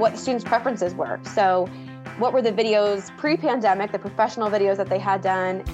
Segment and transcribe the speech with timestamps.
[0.00, 1.20] what students' preferences were.
[1.34, 1.68] So,
[2.18, 5.64] what were the videos pre pandemic, the professional videos that they had done?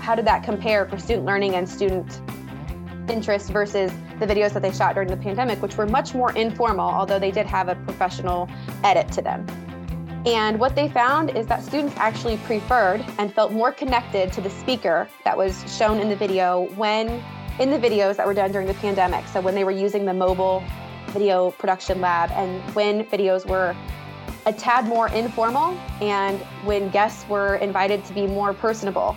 [0.00, 2.20] How did that compare for student learning and student
[3.10, 6.88] interest versus the videos that they shot during the pandemic, which were much more informal,
[6.88, 8.48] although they did have a professional
[8.84, 9.44] edit to them.
[10.24, 14.50] And what they found is that students actually preferred and felt more connected to the
[14.50, 17.22] speaker that was shown in the video when
[17.58, 19.26] in the videos that were done during the pandemic.
[19.26, 20.62] So when they were using the mobile
[21.12, 23.76] video production lab and when videos were
[24.46, 29.16] a tad more informal and when guests were invited to be more personable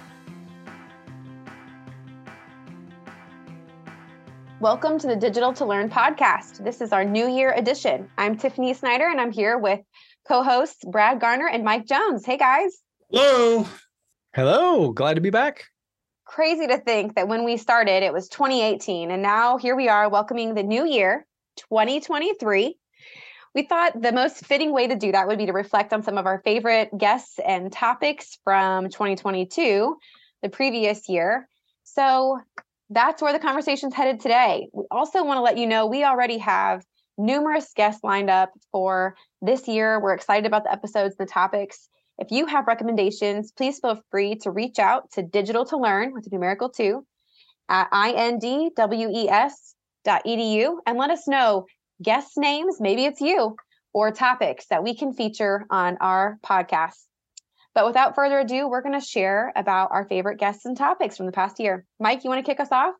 [4.61, 6.63] Welcome to the Digital to Learn podcast.
[6.63, 8.07] This is our New Year edition.
[8.15, 9.79] I'm Tiffany Snyder and I'm here with
[10.27, 12.23] co hosts Brad Garner and Mike Jones.
[12.23, 12.79] Hey guys.
[13.09, 13.65] Hello.
[14.35, 14.91] Hello.
[14.91, 15.65] Glad to be back.
[16.25, 19.09] Crazy to think that when we started, it was 2018.
[19.09, 21.25] And now here we are welcoming the new year,
[21.71, 22.75] 2023.
[23.55, 26.19] We thought the most fitting way to do that would be to reflect on some
[26.19, 29.97] of our favorite guests and topics from 2022,
[30.43, 31.49] the previous year.
[31.83, 32.39] So
[32.91, 34.67] that's where the conversation's headed today.
[34.73, 36.83] We also want to let you know we already have
[37.17, 39.99] numerous guests lined up for this year.
[40.01, 41.89] We're excited about the episodes and the topics.
[42.17, 46.27] If you have recommendations, please feel free to reach out to Digital to Learn with
[46.27, 47.05] a numerical two
[47.69, 49.55] at indwes.edu
[50.85, 51.65] and let us know
[52.03, 53.55] guest names, maybe it's you,
[53.93, 57.05] or topics that we can feature on our podcast.
[57.73, 61.25] But without further ado, we're going to share about our favorite guests and topics from
[61.25, 61.85] the past year.
[61.99, 62.95] Mike, you want to kick us off?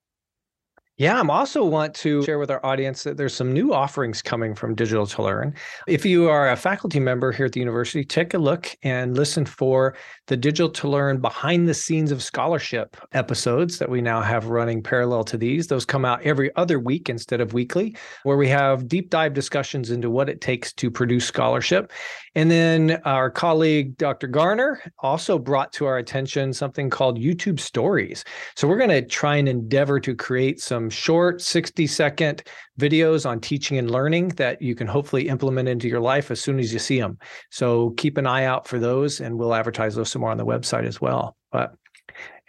[1.02, 4.54] Yeah, I'm also want to share with our audience that there's some new offerings coming
[4.54, 5.56] from Digital to Learn.
[5.88, 9.44] If you are a faculty member here at the university, take a look and listen
[9.44, 9.95] for
[10.28, 14.84] the Digital to Learn behind the scenes of scholarship episodes that we now have running
[14.84, 15.66] parallel to these.
[15.66, 19.89] Those come out every other week instead of weekly, where we have deep dive discussions
[19.89, 21.92] into what it takes to produce scholarship.
[22.36, 24.28] And then our colleague Dr.
[24.28, 28.23] Garner also brought to our attention something called YouTube Stories.
[28.56, 32.43] So we're going to try and endeavor to create some short 60 second
[32.79, 36.59] videos on teaching and learning that you can hopefully implement into your life as soon
[36.59, 37.17] as you see them.
[37.49, 40.45] So keep an eye out for those and we'll advertise those some more on the
[40.45, 41.35] website as well.
[41.52, 41.73] But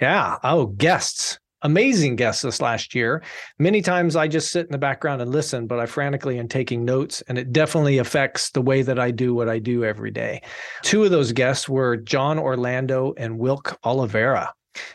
[0.01, 1.39] yeah, oh, guests.
[1.65, 3.23] Amazing guests this last year.
[3.61, 6.85] Many times I just sit in the background and listen, but I frantically am taking
[6.85, 10.43] notes, and it definitely affects the way that I do what I do every day.
[10.83, 14.53] Two of those guests were John Orlando and Wilk Oliveira.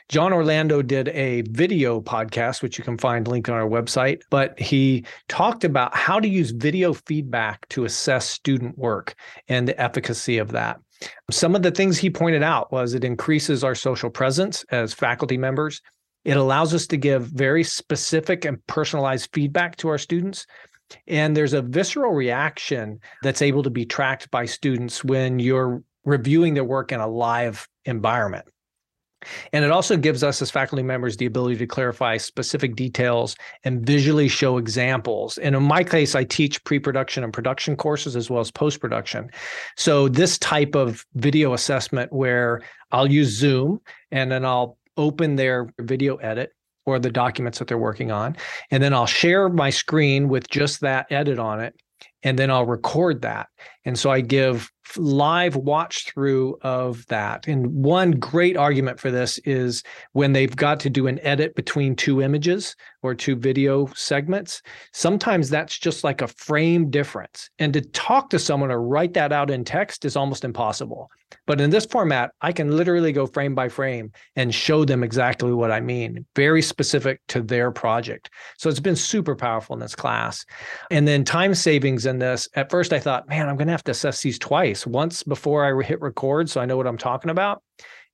[0.10, 4.58] John Orlando did a video podcast, which you can find linked on our website, but
[4.60, 9.16] he talked about how to use video feedback to assess student work
[9.48, 10.80] and the efficacy of that.
[11.30, 15.38] Some of the things he pointed out was it increases our social presence as faculty
[15.38, 15.82] members.
[16.26, 20.48] It allows us to give very specific and personalized feedback to our students.
[21.08, 26.54] And there's a visceral reaction that's able to be tracked by students when you're reviewing
[26.54, 28.46] their work in a live environment.
[29.52, 33.86] And it also gives us as faculty members the ability to clarify specific details and
[33.86, 35.38] visually show examples.
[35.40, 38.80] And in my case, I teach pre production and production courses as well as post
[38.80, 39.30] production.
[39.76, 42.62] So, this type of video assessment where
[42.92, 46.54] I'll use Zoom and then I'll open their video edit
[46.86, 48.36] or the documents that they're working on.
[48.72, 51.76] And then I'll share my screen with just that edit on it.
[52.24, 53.48] And then I'll record that.
[53.86, 57.48] And so I give live watch through of that.
[57.48, 59.84] And one great argument for this is
[60.14, 64.62] when they've got to do an edit between two images or two video segments,
[64.94, 67.50] sometimes that's just like a frame difference.
[67.60, 71.10] And to talk to someone or write that out in text is almost impossible.
[71.46, 75.52] But in this format, I can literally go frame by frame and show them exactly
[75.52, 78.30] what I mean, very specific to their project.
[78.58, 80.46] So it's been super powerful in this class.
[80.90, 83.84] And then time savings in this, at first I thought, man, I'm going to have
[83.86, 87.30] to assess these twice once before I hit record so I know what I'm talking
[87.30, 87.62] about,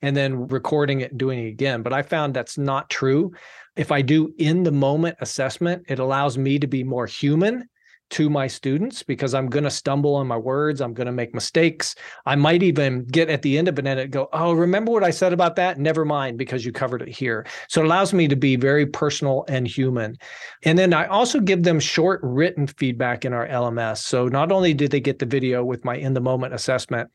[0.01, 1.81] and then recording it and doing it again.
[1.81, 3.31] But I found that's not true.
[3.75, 7.69] If I do in the moment assessment, it allows me to be more human
[8.11, 10.81] to my students because I'm going to stumble on my words.
[10.81, 11.95] I'm going to make mistakes.
[12.25, 15.09] I might even get at the end of an edit go, Oh, remember what I
[15.09, 15.79] said about that?
[15.79, 17.45] Never mind, because you covered it here.
[17.67, 20.17] So it allows me to be very personal and human.
[20.63, 23.99] And then I also give them short written feedback in our LMS.
[23.99, 27.09] So not only did they get the video with my in the moment assessment,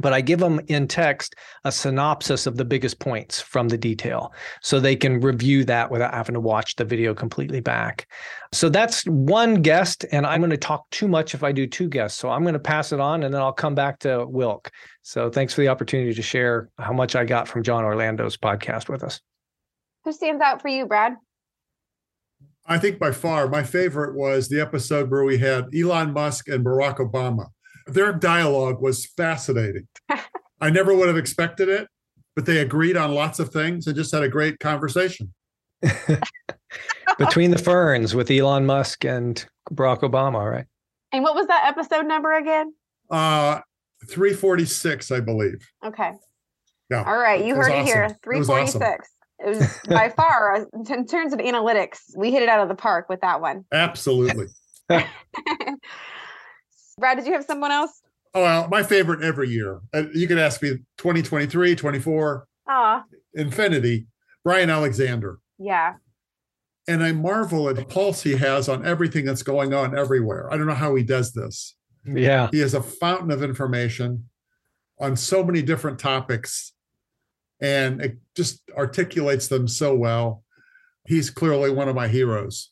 [0.00, 1.34] but I give them in text
[1.64, 6.14] a synopsis of the biggest points from the detail so they can review that without
[6.14, 8.06] having to watch the video completely back.
[8.52, 11.88] So that's one guest, and I'm going to talk too much if I do two
[11.88, 12.18] guests.
[12.18, 14.70] So I'm going to pass it on and then I'll come back to Wilk.
[15.02, 18.88] So thanks for the opportunity to share how much I got from John Orlando's podcast
[18.88, 19.20] with us.
[20.04, 21.14] Who stands out for you, Brad?
[22.70, 26.64] I think by far my favorite was the episode where we had Elon Musk and
[26.64, 27.46] Barack Obama
[27.88, 29.88] their dialogue was fascinating.
[30.60, 31.88] I never would have expected it,
[32.34, 35.32] but they agreed on lots of things and just had a great conversation.
[37.18, 40.66] Between the ferns with Elon Musk and Barack Obama, right?
[41.12, 42.74] And what was that episode number again?
[43.10, 43.60] Uh
[44.06, 45.66] 346, I believe.
[45.84, 46.12] Okay.
[46.90, 47.04] Yeah.
[47.04, 47.44] All right.
[47.44, 47.86] You heard it, awesome.
[47.86, 48.18] here.
[48.22, 48.74] 346.
[49.40, 49.72] It was, awesome.
[49.72, 52.74] it was by far, uh, in terms of analytics, we hit it out of the
[52.74, 53.64] park with that one.
[53.72, 54.46] Absolutely.
[56.98, 58.02] Brad, did you have someone else?
[58.34, 59.80] Oh, well, my favorite every year.
[59.94, 62.46] Uh, you could ask me 2023, 24.
[62.66, 63.04] Ah.
[63.34, 64.06] Infinity,
[64.44, 65.38] Bryan Alexander.
[65.58, 65.94] Yeah.
[66.86, 70.52] And I marvel at the pulse he has on everything that's going on everywhere.
[70.52, 71.74] I don't know how he does this.
[72.04, 72.48] Yeah.
[72.50, 74.28] He is a fountain of information
[74.98, 76.72] on so many different topics
[77.60, 80.44] and it just articulates them so well.
[81.06, 82.70] He's clearly one of my heroes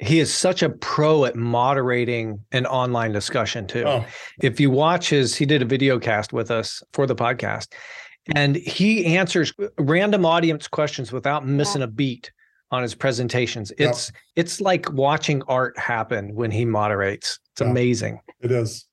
[0.00, 3.84] he is such a pro at moderating an online discussion too.
[3.86, 4.04] Oh.
[4.42, 7.68] If you watch his, he did a video cast with us for the podcast,
[8.34, 12.32] and he answers random audience questions without missing a beat
[12.70, 13.72] on his presentations.
[13.78, 14.22] It's yep.
[14.36, 17.38] it's like watching art happen when he moderates.
[17.52, 17.70] It's yeah.
[17.70, 18.20] amazing.
[18.40, 18.86] It is.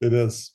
[0.00, 0.52] It is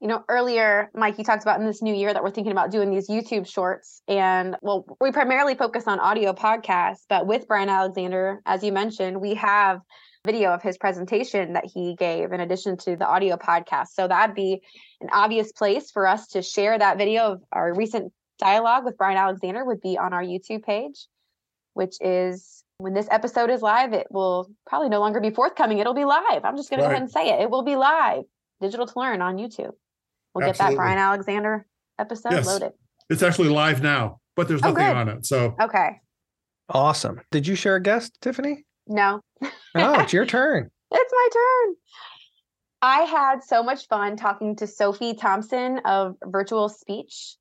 [0.00, 2.70] you know, earlier, Mike, you talked about in this new year that we're thinking about
[2.70, 4.00] doing these YouTube shorts.
[4.06, 9.20] And well, we primarily focus on audio podcasts, but with Bryan Alexander, as you mentioned,
[9.20, 9.80] we have
[10.24, 13.88] video of his presentation that he gave in addition to the audio podcast.
[13.94, 14.60] So that'd be
[15.00, 19.16] an obvious place for us to share that video of our recent dialogue with Bryan
[19.16, 21.06] Alexander would be on our YouTube page,
[21.74, 25.78] which is when this episode is live, it will probably no longer be forthcoming.
[25.78, 26.44] It'll be live.
[26.44, 26.86] I'm just going right.
[26.86, 27.40] to go ahead and say it.
[27.40, 28.22] It will be live,
[28.60, 29.72] digital to learn on YouTube.
[30.38, 30.76] We'll Absolutely.
[30.76, 31.66] get that Bryan Alexander
[31.98, 32.46] episode yes.
[32.46, 32.72] loaded.
[33.10, 35.26] It's actually live now, but there's oh, nothing oh, on it.
[35.26, 36.00] So okay.
[36.68, 37.20] Awesome.
[37.30, 38.64] Did you share a guest, Tiffany?
[38.86, 39.20] No.
[39.42, 40.70] oh, it's your turn.
[40.92, 41.74] It's my turn.
[42.80, 47.36] I had so much fun talking to Sophie Thompson of Virtual Speech.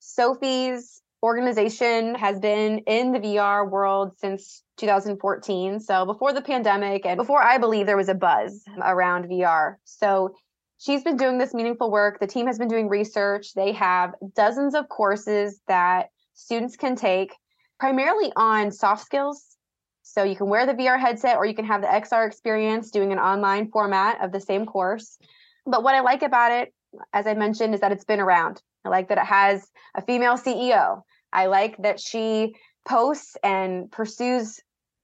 [0.00, 5.80] Sophie's organization has been in the VR world since 2014.
[5.80, 9.76] So before the pandemic and before I believe there was a buzz around VR.
[9.84, 10.34] So
[10.82, 12.18] she's been doing this meaningful work.
[12.18, 13.54] The team has been doing research.
[13.54, 17.34] They have dozens of courses that students can take,
[17.78, 19.56] primarily on soft skills.
[20.02, 23.12] So you can wear the VR headset or you can have the XR experience doing
[23.12, 25.18] an online format of the same course.
[25.64, 26.74] But what I like about it,
[27.12, 28.60] as I mentioned, is that it's been around.
[28.84, 29.64] I like that it has
[29.94, 31.02] a female CEO.
[31.32, 32.56] I like that she
[32.86, 34.58] posts and pursues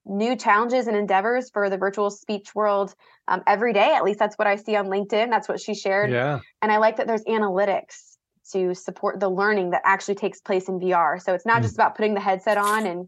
[0.05, 2.93] new challenges and endeavors for the virtual speech world
[3.27, 3.93] um, every day.
[3.95, 5.29] At least that's what I see on LinkedIn.
[5.29, 6.11] That's what she shared.
[6.11, 6.39] Yeah.
[6.61, 8.17] And I like that there's analytics
[8.51, 11.21] to support the learning that actually takes place in VR.
[11.21, 11.63] So it's not mm.
[11.63, 13.07] just about putting the headset on and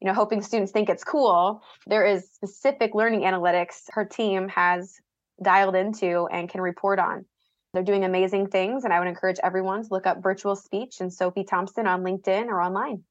[0.00, 1.62] you know hoping students think it's cool.
[1.86, 4.96] There is specific learning analytics her team has
[5.42, 7.24] dialed into and can report on.
[7.72, 11.12] They're doing amazing things, and I would encourage everyone to look up virtual speech and
[11.12, 13.04] Sophie Thompson on LinkedIn or online.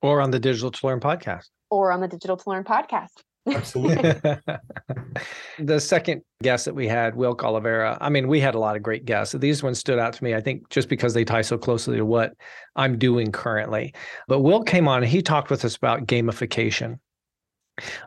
[0.00, 3.22] Or on the Digital to Learn podcast or on the Digital to Learn podcast.
[3.46, 4.14] Absolutely.
[5.58, 8.82] the second guest that we had, Wilk Oliveira, I mean, we had a lot of
[8.82, 9.34] great guests.
[9.34, 12.04] These ones stood out to me, I think, just because they tie so closely to
[12.04, 12.34] what
[12.76, 13.94] I'm doing currently.
[14.28, 16.98] But Wilk came on and he talked with us about gamification.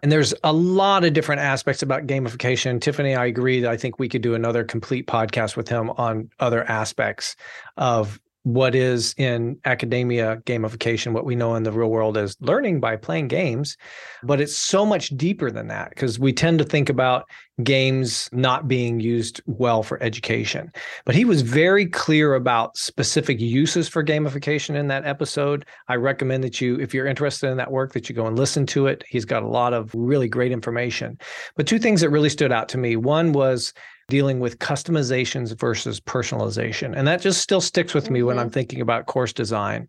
[0.02, 2.80] And there's a lot of different aspects about gamification.
[2.80, 6.30] Tiffany, I agree that I think we could do another complete podcast with him on
[6.40, 7.36] other aspects
[7.76, 12.80] of what is in academia gamification, what we know in the real world as learning
[12.80, 13.76] by playing games.
[14.24, 17.26] But it's so much deeper than that because we tend to think about
[17.62, 20.72] games not being used well for education.
[21.04, 25.66] But he was very clear about specific uses for gamification in that episode.
[25.90, 28.66] I recommend that you, if you're interested in that work, that you go and listen
[28.68, 29.04] to it.
[29.10, 31.20] He's got a lot of really great information.
[31.58, 33.74] But two things that really stood out to me one was
[34.08, 36.98] dealing with customizations versus personalization.
[36.98, 38.28] And that just still sticks with me mm-hmm.
[38.28, 39.88] when I'm thinking about course design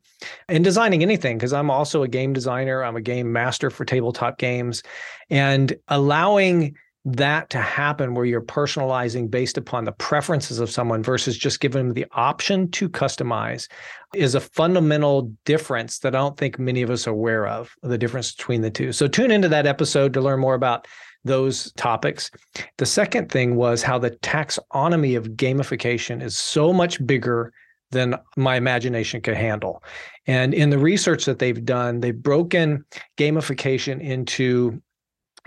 [0.48, 4.38] and designing anything, because I'm also a game designer, I'm a game master for tabletop
[4.38, 4.82] games,
[5.30, 11.38] and allowing that to happen where you're personalizing based upon the preferences of someone versus
[11.38, 13.68] just giving them the option to customize
[14.14, 17.96] is a fundamental difference that I don't think many of us are aware of the
[17.96, 18.92] difference between the two.
[18.92, 20.86] So tune into that episode to learn more about
[21.28, 22.30] those topics.
[22.78, 27.52] The second thing was how the taxonomy of gamification is so much bigger
[27.90, 29.82] than my imagination could handle.
[30.26, 32.84] And in the research that they've done, they've broken
[33.16, 34.82] gamification into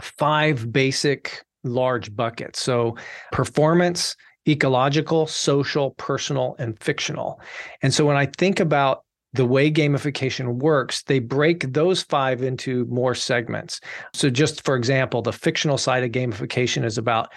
[0.01, 2.61] five basic large buckets.
[2.61, 2.95] So,
[3.31, 4.15] performance,
[4.47, 7.39] ecological, social, personal, and fictional.
[7.83, 12.85] And so, when I think about the way gamification works, they break those five into
[12.85, 13.79] more segments.
[14.13, 17.31] So, just for example, the fictional side of gamification is about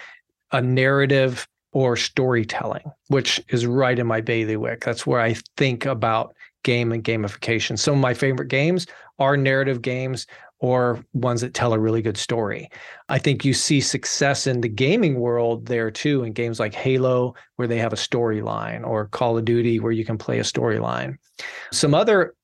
[0.51, 4.83] a narrative or storytelling, which is right in my bailiwick.
[4.83, 7.77] That's where I think about game and gamification.
[7.77, 8.87] Some of my favorite games
[9.19, 10.27] are narrative games
[10.59, 12.69] or ones that tell a really good story.
[13.09, 17.35] I think you see success in the gaming world there too, in games like Halo,
[17.57, 21.17] where they have a storyline, or Call of Duty, where you can play a storyline.
[21.71, 22.35] Some other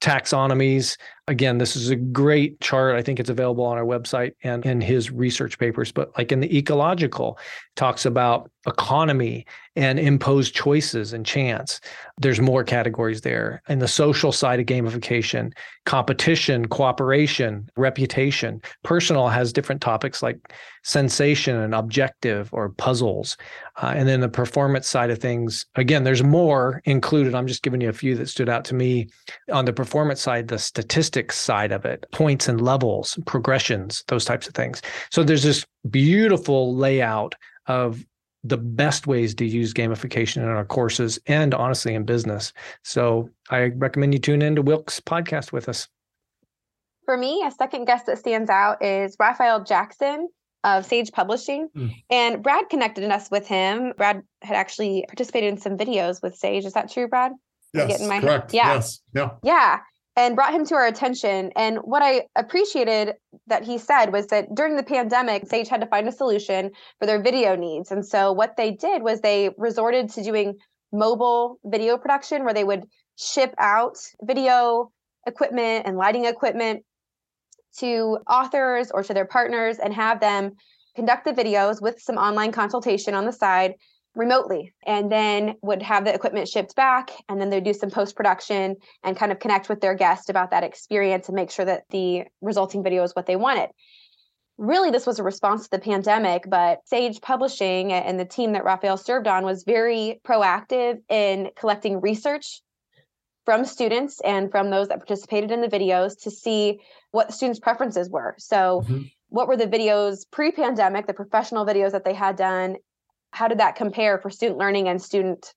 [0.00, 0.96] taxonomies.
[1.28, 2.96] Again, this is a great chart.
[2.96, 5.92] I think it's available on our website and in his research papers.
[5.92, 7.38] But like in the ecological,
[7.76, 11.80] talks about economy and imposed choices and chance.
[12.18, 13.62] There's more categories there.
[13.68, 15.52] In the social side of gamification,
[15.86, 18.60] competition, cooperation, reputation.
[18.82, 23.36] Personal has different topics like sensation and objective or puzzles.
[23.80, 27.34] Uh, and then the performance side of things, again, there's more included.
[27.34, 29.08] I'm just giving you a few that stood out to me.
[29.52, 34.48] On the performance side, the statistics side of it, points and levels, progressions, those types
[34.48, 34.82] of things.
[35.10, 37.34] So there's this beautiful layout
[37.66, 38.04] of
[38.44, 42.52] the best ways to use gamification in our courses and honestly in business.
[42.84, 45.88] So I recommend you tune into Wilk's podcast with us.
[47.04, 50.28] For me, a second guest that stands out is Raphael Jackson
[50.62, 51.68] of Sage Publishing.
[51.76, 51.94] Mm.
[52.10, 53.92] And Brad connected us with him.
[53.96, 56.64] Brad had actually participated in some videos with Sage.
[56.64, 57.32] Is that true, Brad?
[57.74, 58.54] Yes, correct.
[58.54, 58.74] Yeah.
[58.74, 59.00] Yes.
[59.14, 59.30] Yeah.
[59.42, 59.78] Yeah
[60.18, 61.52] and brought him to our attention.
[61.54, 63.14] And what I appreciated
[63.46, 67.06] that he said was that during the pandemic, Sage had to find a solution for
[67.06, 67.92] their video needs.
[67.92, 70.56] And so what they did was they resorted to doing
[70.92, 72.82] mobile video production where they would
[73.16, 74.90] ship out video
[75.24, 76.82] equipment and lighting equipment
[77.78, 80.50] to authors or to their partners and have them
[80.96, 83.74] conduct the videos with some online consultation on the side
[84.18, 88.16] remotely and then would have the equipment shipped back and then they'd do some post
[88.16, 91.84] production and kind of connect with their guest about that experience and make sure that
[91.90, 93.70] the resulting video is what they wanted
[94.58, 98.64] really this was a response to the pandemic but sage publishing and the team that
[98.64, 102.60] raphael served on was very proactive in collecting research
[103.44, 106.80] from students and from those that participated in the videos to see
[107.12, 109.02] what the students preferences were so mm-hmm.
[109.28, 112.74] what were the videos pre-pandemic the professional videos that they had done
[113.38, 115.54] how did that compare for student learning and student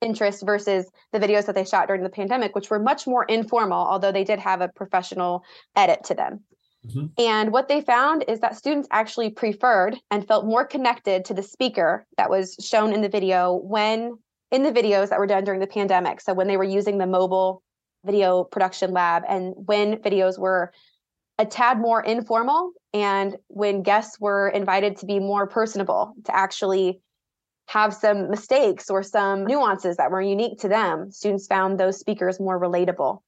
[0.00, 3.78] interest versus the videos that they shot during the pandemic, which were much more informal,
[3.78, 5.44] although they did have a professional
[5.76, 6.40] edit to them.
[6.84, 7.06] Mm-hmm.
[7.16, 11.42] And what they found is that students actually preferred and felt more connected to the
[11.42, 14.18] speaker that was shown in the video when
[14.50, 16.20] in the videos that were done during the pandemic.
[16.20, 17.62] So when they were using the mobile
[18.04, 20.72] video production lab and when videos were
[21.38, 27.00] a tad more informal and when guests were invited to be more personable to actually
[27.66, 32.40] have some mistakes or some nuances that were unique to them students found those speakers
[32.40, 33.20] more relatable.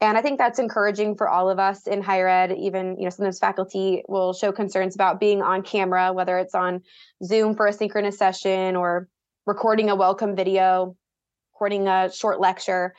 [0.00, 3.10] And i think that's encouraging for all of us in higher ed even you know
[3.10, 6.82] sometimes faculty will show concerns about being on camera whether it's on
[7.22, 9.08] zoom for a synchronous session or
[9.44, 10.96] recording a welcome video
[11.52, 12.94] recording a short lecture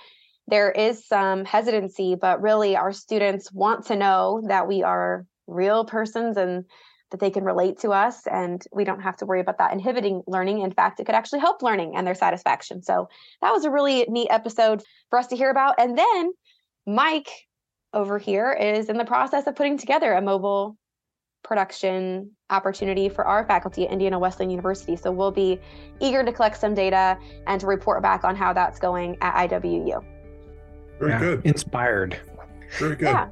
[0.51, 5.86] there is some hesitancy, but really our students want to know that we are real
[5.86, 6.65] persons and
[7.10, 10.22] that they can relate to us and we don't have to worry about that inhibiting
[10.27, 10.60] learning.
[10.60, 12.84] In fact, it could actually help learning and their satisfaction.
[12.84, 13.08] So
[13.41, 15.75] that was a really neat episode for us to hear about.
[15.77, 16.31] And then
[16.86, 17.29] Mike
[17.93, 20.77] over here is in the process of putting together a mobile
[21.43, 24.98] production opportunity for our faculty at Indiana Wesleyan University.
[24.98, 25.60] So we'll be
[26.01, 27.17] eager to collect some data
[27.48, 30.11] and to report back on how that's going at IWU.
[31.01, 31.46] Very yeah, good.
[31.46, 32.20] Inspired.
[32.77, 33.05] Very good.
[33.05, 33.29] Yeah.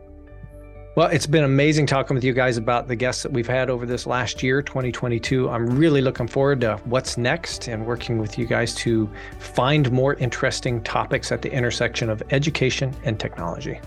[0.95, 3.85] Well, it's been amazing talking with you guys about the guests that we've had over
[3.85, 5.47] this last year, 2022.
[5.47, 9.07] I'm really looking forward to what's next and working with you guys to
[9.38, 13.79] find more interesting topics at the intersection of education and technology.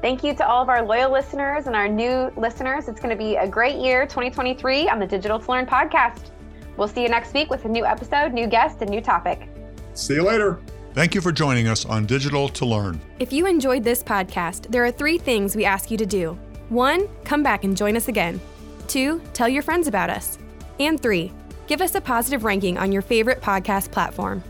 [0.00, 2.86] Thank you to all of our loyal listeners and our new listeners.
[2.86, 6.30] It's going to be a great year, 2023, on the Digital to Learn podcast.
[6.76, 9.48] We'll see you next week with a new episode, new guest, and new topic.
[9.94, 10.60] See you later.
[10.96, 12.98] Thank you for joining us on Digital to Learn.
[13.18, 16.38] If you enjoyed this podcast, there are three things we ask you to do.
[16.70, 18.40] One, come back and join us again.
[18.88, 20.38] Two, tell your friends about us.
[20.80, 21.34] And three,
[21.66, 24.42] give us a positive ranking on your favorite podcast platform.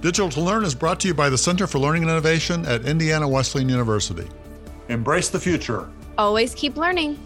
[0.00, 2.86] Digital to Learn is brought to you by the Center for Learning and Innovation at
[2.86, 4.26] Indiana Wesleyan University.
[4.88, 5.86] Embrace the future.
[6.16, 7.18] Always keep learning.